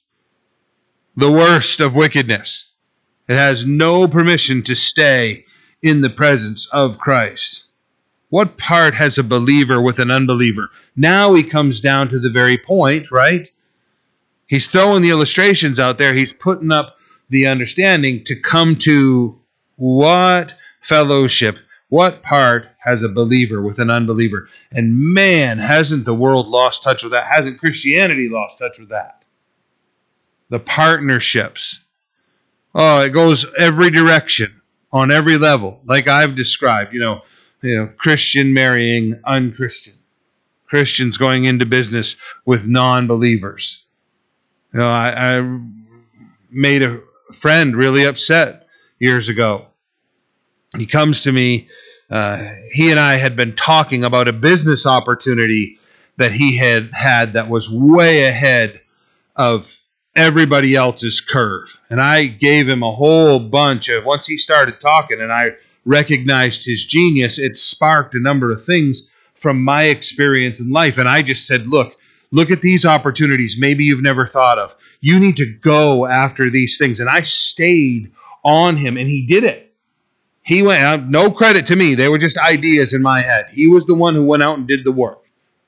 [1.18, 2.70] the worst of wickedness.
[3.28, 5.44] It has no permission to stay
[5.84, 7.66] in the presence of Christ.
[8.30, 10.70] What part has a believer with an unbeliever?
[10.96, 13.46] Now he comes down to the very point, right?
[14.46, 16.14] He's throwing the illustrations out there.
[16.14, 16.96] He's putting up
[17.30, 19.38] the understanding to come to
[19.76, 21.58] what fellowship,
[21.90, 24.50] what part has a believer with an unbeliever?
[24.72, 27.26] And man, hasn't the world lost touch with that?
[27.26, 29.24] Hasn't Christianity lost touch with that?
[30.50, 31.80] The partnerships,
[32.80, 36.94] Oh, it goes every direction on every level, like I've described.
[36.94, 37.22] You know,
[37.64, 39.96] you know, Christian marrying unchristian,
[40.68, 43.88] Christians going into business with non-believers.
[44.74, 45.60] You know, I, I
[46.52, 47.02] made a
[47.34, 48.68] friend really upset
[49.00, 49.66] years ago.
[50.78, 51.68] He comes to me.
[52.10, 55.80] Uh, he and I had been talking about a business opportunity
[56.18, 58.82] that he had had that was way ahead
[59.36, 59.78] of
[60.16, 61.70] everybody else's curve.
[61.90, 65.52] And I gave him a whole bunch of, once he started talking and I
[65.86, 70.98] recognized his genius, it sparked a number of things from my experience in life.
[70.98, 71.96] And I just said, look,
[72.32, 74.76] look at these opportunities maybe you've never thought of.
[75.00, 77.00] You need to go after these things.
[77.00, 78.12] And I stayed
[78.44, 79.67] on him and he did it.
[80.48, 81.96] He went out, no credit to me.
[81.96, 83.48] They were just ideas in my head.
[83.52, 85.22] He was the one who went out and did the work.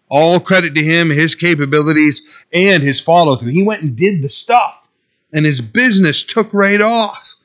[0.07, 3.51] All credit to him, his capabilities, and his follow through.
[3.51, 4.75] He went and did the stuff,
[5.33, 7.35] and his business took right off.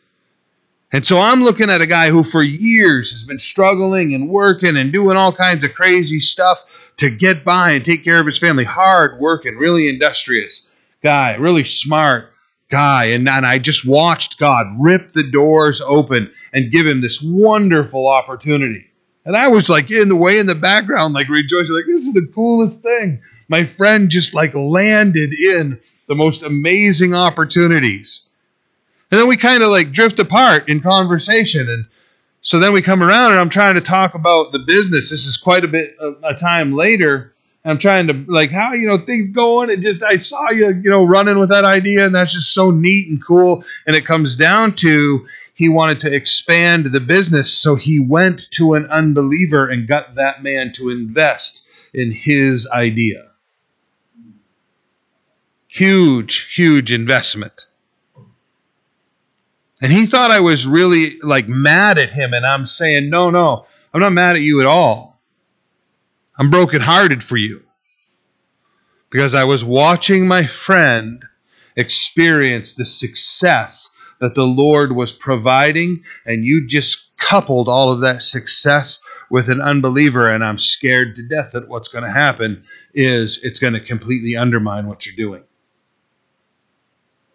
[0.93, 4.77] And so I'm looking at a guy who for years has been struggling and working
[4.77, 6.65] and doing all kinds of crazy stuff
[6.99, 8.63] to get by and take care of his family.
[8.63, 10.69] Hard working, really industrious
[11.03, 12.33] guy, really smart
[12.75, 13.05] guy.
[13.05, 18.09] And, and I just watched God rip the doors open and give him this wonderful
[18.09, 18.87] opportunity.
[19.25, 22.13] And I was like in the way in the background, like rejoicing, like, this is
[22.13, 23.23] the coolest thing.
[23.47, 28.29] My friend just like landed in the most amazing opportunities.
[29.13, 31.69] And then we kind of like drift apart in conversation.
[31.69, 31.85] And
[32.41, 35.11] so then we come around and I'm trying to talk about the business.
[35.11, 37.34] This is quite a bit a time later.
[37.65, 40.91] I'm trying to like how you know things going and just I saw you you
[40.91, 44.37] know running with that idea and that's just so neat and cool and it comes
[44.37, 49.87] down to he wanted to expand the business, so he went to an unbeliever and
[49.87, 53.31] got that man to invest in his idea.
[55.69, 57.67] Huge, huge investment.
[59.81, 63.67] And he thought I was really like mad at him, and I'm saying, no, no,
[63.93, 65.14] I'm not mad at you at all.
[66.37, 67.63] I'm brokenhearted for you.
[69.11, 71.25] Because I was watching my friend
[71.77, 78.23] experience the success that the Lord was providing, and you just coupled all of that
[78.23, 78.99] success
[79.31, 83.59] with an unbeliever, and I'm scared to death that what's going to happen is it's
[83.59, 85.43] going to completely undermine what you're doing.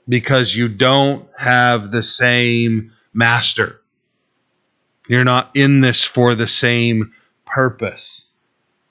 [0.07, 3.81] Because you don't have the same master.
[5.07, 7.13] You're not in this for the same
[7.45, 8.28] purpose.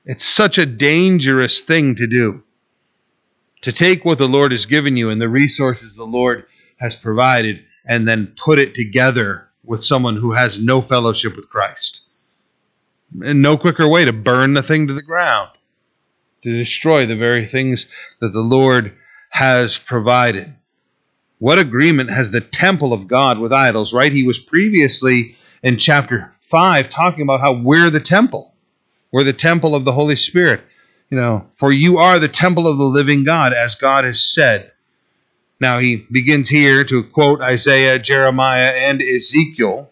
[0.09, 2.42] It's such a dangerous thing to do.
[3.62, 6.46] to take what the Lord has given you and the resources the Lord
[6.78, 12.09] has provided and then put it together with someone who has no fellowship with Christ.
[13.20, 15.50] And no quicker way to burn the thing to the ground,
[16.44, 17.86] to destroy the very things
[18.20, 18.94] that the Lord
[19.30, 20.54] has provided.
[21.38, 24.12] What agreement has the temple of God with idols, right?
[24.12, 28.54] He was previously in chapter 5 talking about how we're the temple.
[29.12, 30.62] We're the temple of the Holy Spirit.
[31.11, 34.72] You know, for you are the temple of the living God, as God has said.
[35.61, 39.90] Now he begins here to quote Isaiah, Jeremiah, and Ezekiel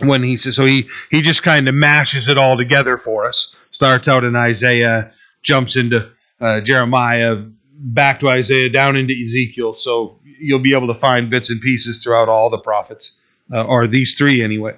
[0.00, 3.54] when he says so he he just kind of mashes it all together for us.
[3.70, 5.12] Starts out in Isaiah,
[5.42, 6.10] jumps into
[6.40, 7.36] uh, Jeremiah,
[7.74, 9.74] back to Isaiah, down into Ezekiel.
[9.74, 13.20] So you'll be able to find bits and pieces throughout all the prophets,
[13.52, 14.76] uh, or these three anyway.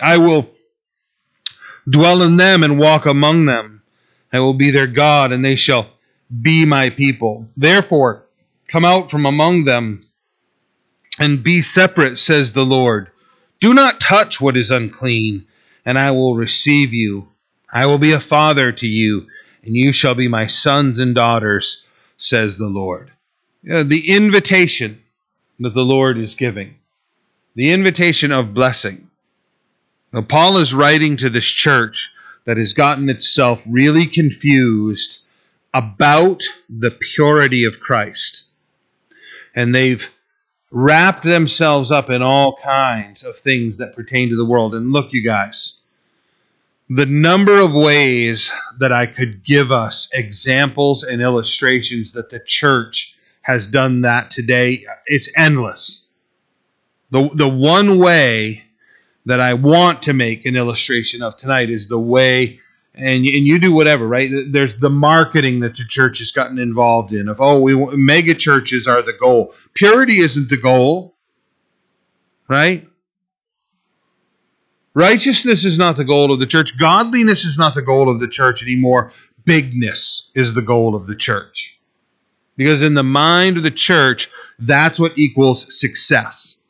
[0.00, 0.50] I will
[1.88, 3.82] dwell in them and walk among them.
[4.32, 5.88] I will be their God, and they shall
[6.42, 7.48] be my people.
[7.56, 8.26] Therefore,
[8.68, 10.04] come out from among them
[11.18, 13.10] and be separate, says the Lord.
[13.60, 15.46] Do not touch what is unclean,
[15.84, 17.28] and I will receive you.
[17.72, 19.26] I will be a father to you,
[19.62, 21.86] and you shall be my sons and daughters,
[22.18, 23.10] says the Lord.
[23.70, 25.02] Uh, the invitation
[25.60, 26.76] that the Lord is giving,
[27.54, 29.08] the invitation of blessing.
[30.22, 35.24] Paul is writing to this church that has gotten itself really confused
[35.72, 38.44] about the purity of Christ.
[39.54, 40.08] And they've
[40.70, 44.74] wrapped themselves up in all kinds of things that pertain to the world.
[44.74, 45.78] And look, you guys,
[46.88, 53.16] the number of ways that I could give us examples and illustrations that the church
[53.42, 56.06] has done that today, it's endless.
[57.10, 58.64] The, the one way
[59.26, 62.60] that I want to make an illustration of tonight is the way,
[62.94, 64.30] and, and you do whatever, right?
[64.48, 68.86] There's the marketing that the church has gotten involved in of, oh, we mega churches
[68.86, 69.54] are the goal.
[69.74, 71.16] Purity isn't the goal,
[72.48, 72.86] right?
[74.94, 76.78] Righteousness is not the goal of the church.
[76.78, 79.12] Godliness is not the goal of the church anymore.
[79.44, 81.80] Bigness is the goal of the church.
[82.56, 86.64] Because in the mind of the church, that's what equals success,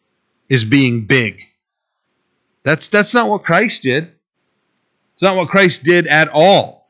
[0.49, 1.43] is being big.
[2.65, 4.11] That's that's not what Christ did.
[5.15, 6.89] It's not what Christ did at all.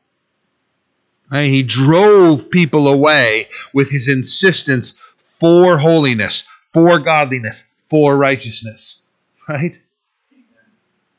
[1.31, 1.45] Right?
[1.45, 4.99] He drove people away with his insistence
[5.39, 9.01] for holiness, for godliness, for righteousness.
[9.47, 9.77] Right?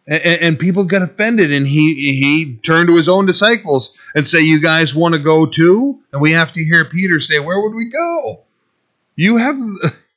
[0.09, 4.41] And, and, people get offended, and he he turned to his own disciples and say,
[4.41, 7.75] "You guys want to go too?" And we have to hear Peter say, "Where would
[7.75, 8.41] we go?
[9.17, 9.57] You have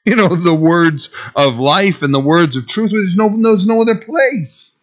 [0.06, 2.91] you know, the words of life and the words of truth.
[2.91, 4.78] There's no, there's no other place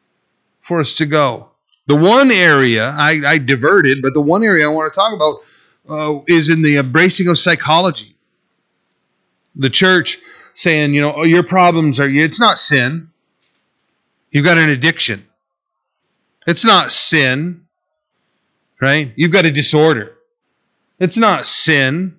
[0.60, 1.50] for us to go.
[1.86, 5.38] The one area I, I diverted, but the one area I want to talk about
[5.88, 8.16] uh, is in the embracing of psychology.
[9.54, 10.18] The church
[10.52, 13.10] saying, you know, oh, your problems are, it's not sin.
[14.30, 15.26] You've got an addiction.
[16.46, 17.66] It's not sin,
[18.80, 19.12] right?
[19.16, 20.16] You've got a disorder.
[20.98, 22.18] It's not sin.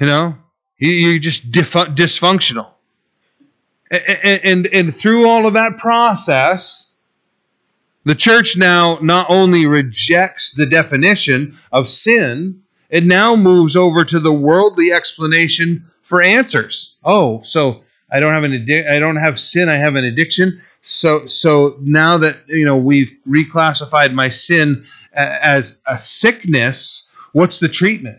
[0.00, 0.34] You know,
[0.90, 2.68] you're just dysfunctional.
[3.90, 6.90] And, and, and through all of that process,
[8.04, 14.18] the church now not only rejects the definition of sin, it now moves over to
[14.18, 16.96] the worldly explanation for answers.
[17.04, 20.60] Oh, so I don't have an addi- I don't have sin, I have an addiction.
[20.82, 27.68] So so now that you know we've reclassified my sin as a sickness, what's the
[27.68, 28.18] treatment?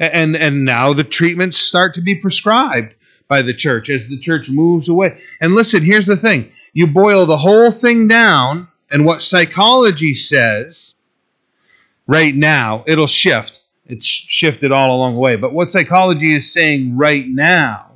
[0.00, 2.94] And and now the treatments start to be prescribed
[3.28, 5.20] by the church as the church moves away.
[5.40, 10.94] And listen, here's the thing: you boil the whole thing down, and what psychology says
[12.06, 13.60] right now, it'll shift.
[13.86, 15.36] It's shifted all along the way.
[15.36, 17.90] But what psychology is saying right now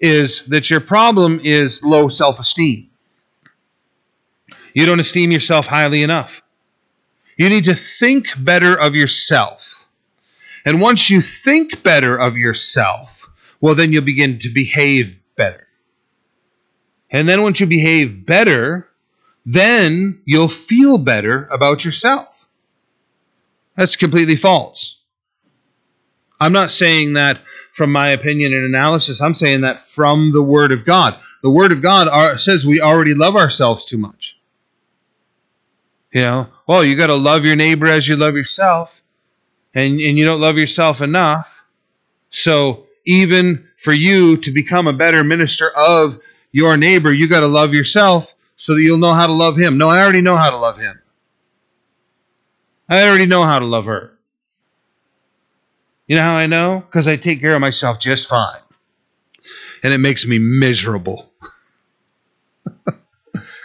[0.00, 2.90] is that your problem is low self esteem.
[4.74, 6.42] You don't esteem yourself highly enough.
[7.36, 9.77] You need to think better of yourself
[10.68, 13.26] and once you think better of yourself,
[13.58, 15.66] well, then you'll begin to behave better.
[17.10, 18.86] And then once you behave better,
[19.46, 22.46] then you'll feel better about yourself.
[23.76, 25.00] That's completely false.
[26.38, 27.40] I'm not saying that
[27.72, 29.22] from my opinion and analysis.
[29.22, 31.18] I'm saying that from the Word of God.
[31.42, 34.38] The Word of God are, says we already love ourselves too much.
[36.12, 38.97] You know, well, you got to love your neighbor as you love yourself
[39.74, 41.64] and, and you don't love yourself enough.
[42.30, 46.20] So even for you to become a better minister of
[46.52, 49.78] your neighbor, you got to love yourself so that you'll know how to love him.
[49.78, 51.00] No, I already know how to love him.
[52.88, 54.18] I already know how to love her.
[56.06, 56.80] You know how I know?
[56.80, 58.60] Because I take care of myself just fine.
[59.82, 61.30] And it makes me miserable.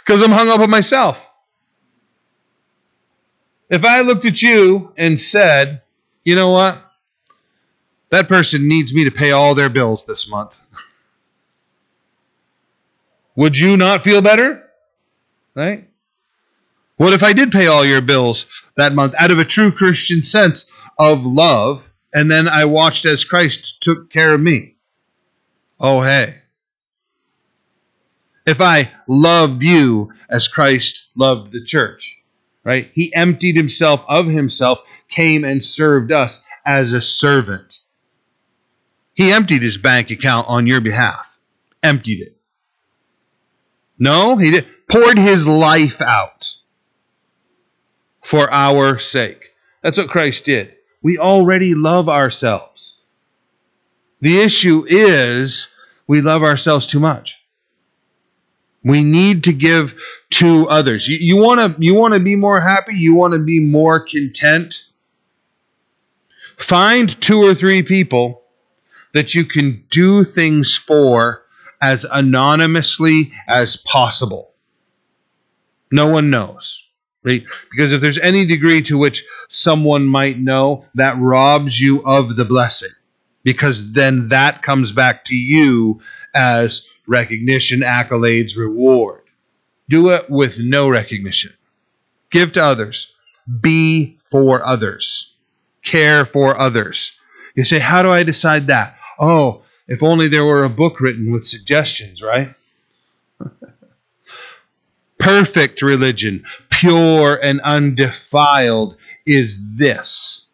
[0.06, 1.30] Because I'm hung up on myself.
[3.70, 5.80] If I looked at you and said,
[6.24, 6.78] you know what?
[8.10, 10.56] That person needs me to pay all their bills this month.
[13.36, 14.68] Would you not feel better?
[15.54, 15.88] Right?
[16.96, 18.46] What if I did pay all your bills
[18.76, 23.24] that month out of a true Christian sense of love, and then I watched as
[23.24, 24.76] Christ took care of me?
[25.80, 26.40] Oh, hey.
[28.46, 32.22] If I loved you as Christ loved the church,
[32.64, 32.90] right?
[32.94, 37.78] He emptied himself of himself, came and served us as a servant.
[39.12, 41.26] He emptied his bank account on your behalf,
[41.82, 42.36] emptied it.
[43.98, 46.50] No, he did, poured his life out
[48.22, 49.52] for our sake.
[49.82, 50.74] That's what Christ did.
[51.02, 53.02] We already love ourselves.
[54.20, 55.68] The issue is
[56.06, 57.43] we love ourselves too much.
[58.84, 59.94] We need to give
[60.32, 61.08] to others.
[61.08, 64.84] You, want to you want to be more happy, you want to be more content.
[66.58, 68.42] Find two or three people
[69.14, 71.44] that you can do things for
[71.80, 74.52] as anonymously as possible.
[75.90, 76.80] No one knows.
[77.22, 77.44] Right?
[77.70, 82.44] Because if there's any degree to which someone might know, that robs you of the
[82.44, 82.90] blessing.
[83.44, 86.02] Because then that comes back to you
[86.34, 89.22] as recognition, accolades, reward.
[89.88, 91.52] Do it with no recognition.
[92.30, 93.12] Give to others.
[93.60, 95.34] Be for others.
[95.82, 97.18] Care for others.
[97.54, 98.96] You say, How do I decide that?
[99.18, 102.54] Oh, if only there were a book written with suggestions, right?
[105.18, 108.96] Perfect religion, pure and undefiled,
[109.26, 110.46] is this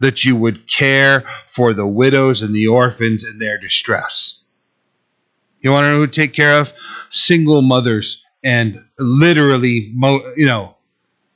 [0.00, 4.37] that you would care for the widows and the orphans in their distress.
[5.60, 6.72] You want to know who take care of?
[7.10, 9.92] Single mothers and literally,
[10.36, 10.76] you know,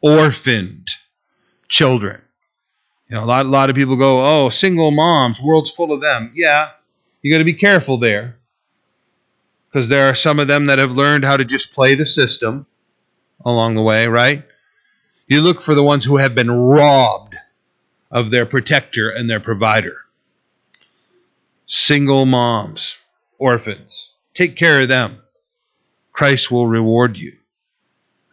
[0.01, 0.89] orphaned
[1.69, 2.21] children.
[3.09, 6.01] You know, a lot, a lot of people go, oh, single moms, world's full of
[6.01, 6.33] them.
[6.35, 6.71] Yeah,
[7.21, 8.37] you got to be careful there
[9.69, 12.67] because there are some of them that have learned how to just play the system
[13.45, 14.45] along the way, right?
[15.27, 17.37] You look for the ones who have been robbed
[18.11, 19.97] of their protector and their provider.
[21.67, 22.99] Single moms,
[23.39, 24.12] orphans.
[24.35, 25.19] Take care of them.
[26.13, 27.33] Christ will reward you.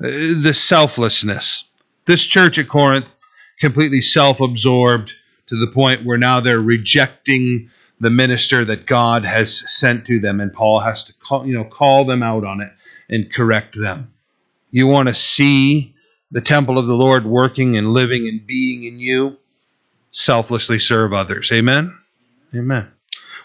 [0.02, 1.66] Uh, the selflessness.
[2.06, 3.14] This church at Corinth,
[3.60, 5.14] completely self absorbed
[5.48, 7.70] to the point where now they're rejecting
[8.00, 11.66] the minister that God has sent to them, and Paul has to call, you know,
[11.66, 12.72] call them out on it
[13.10, 14.14] and correct them.
[14.72, 15.96] You want to see
[16.32, 19.38] the temple of the Lord working and living and being in you?
[20.12, 21.52] Selflessly serve others.
[21.52, 21.98] Amen?
[22.56, 22.92] Amen.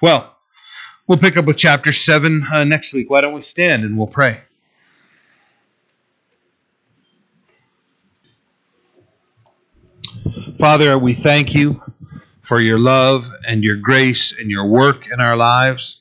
[0.01, 0.34] Well,
[1.07, 3.11] We'll pick up with chapter 7 uh, next week.
[3.11, 4.41] Why don't we stand and we'll pray?
[10.59, 11.83] Father, we thank you
[12.41, 16.01] for your love and your grace and your work in our lives.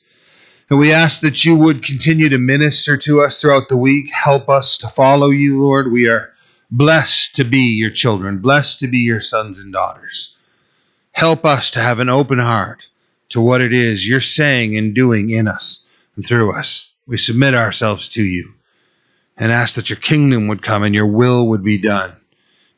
[0.70, 4.10] And we ask that you would continue to minister to us throughout the week.
[4.10, 5.92] Help us to follow you, Lord.
[5.92, 6.32] We are
[6.70, 10.38] blessed to be your children, blessed to be your sons and daughters.
[11.12, 12.86] Help us to have an open heart
[13.34, 16.94] to what it is you're saying and doing in us and through us.
[17.04, 18.54] We submit ourselves to you
[19.36, 22.12] and ask that your kingdom would come and your will would be done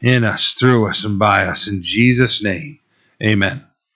[0.01, 1.69] in us, through us, and by us.
[1.69, 2.79] In Jesus' name,
[3.23, 3.66] amen.